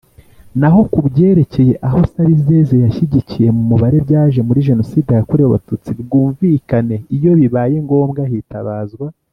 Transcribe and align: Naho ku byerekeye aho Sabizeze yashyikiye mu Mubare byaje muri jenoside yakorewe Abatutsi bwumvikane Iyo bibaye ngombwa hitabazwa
Naho 0.59 0.81
ku 0.91 0.99
byerekeye 1.09 1.73
aho 1.87 1.99
Sabizeze 2.13 2.75
yashyikiye 2.85 3.47
mu 3.55 3.63
Mubare 3.69 3.97
byaje 4.05 4.39
muri 4.47 4.59
jenoside 4.67 5.09
yakorewe 5.13 5.47
Abatutsi 5.49 5.89
bwumvikane 6.01 6.95
Iyo 7.15 7.31
bibaye 7.39 7.75
ngombwa 7.85 8.23
hitabazwa 8.33 9.07